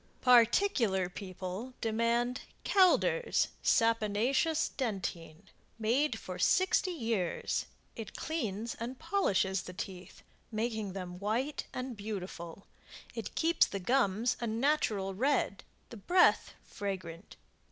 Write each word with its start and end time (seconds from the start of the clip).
PARTICULAR 0.21 1.09
PEOPLE 1.09 1.75
DEMAND 1.79 2.41
Calder's 2.65 3.49
SAPONACEOUS 3.61 4.69
Dentine 4.75 5.43
Made 5.77 6.17
for 6.17 6.39
60 6.39 6.89
years 6.89 7.67
It 7.95 8.15
cleans 8.15 8.73
and 8.79 8.97
polishes 8.97 9.61
the 9.61 9.73
teeth, 9.73 10.23
making 10.51 10.93
them 10.93 11.19
white 11.19 11.65
and 11.71 11.95
beautiful. 11.95 12.65
It 13.13 13.35
keeps 13.35 13.67
the 13.67 13.79
gums 13.79 14.37
a 14.39 14.47
natural 14.47 15.13
red, 15.13 15.63
the 15.91 15.97
breath 15.97 16.55
fragrant. 16.63 17.35